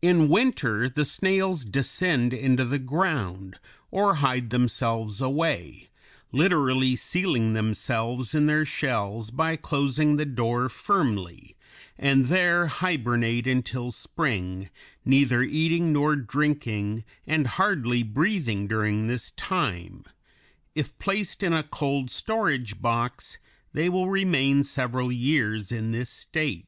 In 0.00 0.30
winter 0.30 0.88
the 0.88 1.04
snails 1.04 1.66
descend 1.66 2.32
into 2.32 2.64
the 2.64 2.78
ground, 2.78 3.58
or 3.90 4.14
hide 4.14 4.48
themselves 4.48 5.20
away, 5.20 5.90
literally 6.32 6.96
sealing 6.96 7.52
themselves 7.52 8.34
in 8.34 8.46
their 8.46 8.64
shells 8.64 9.30
by 9.30 9.56
closing 9.56 10.16
the 10.16 10.24
door 10.24 10.70
firmly, 10.70 11.56
and 11.98 12.28
there 12.28 12.68
hibernate 12.68 13.46
until 13.46 13.90
spring, 13.90 14.70
neither 15.04 15.42
eating 15.42 15.92
nor 15.92 16.16
drinking, 16.16 17.04
and 17.26 17.46
hardly 17.46 18.02
breathing 18.02 18.66
during 18.66 19.08
this 19.08 19.30
time; 19.32 20.04
if 20.74 20.98
placed 20.98 21.42
in 21.42 21.52
a 21.52 21.62
cold 21.64 22.10
storage 22.10 22.80
box, 22.80 23.36
they 23.74 23.90
will 23.90 24.08
remain 24.08 24.62
several 24.62 25.12
years 25.12 25.70
in 25.70 25.90
this 25.92 26.08
state. 26.08 26.64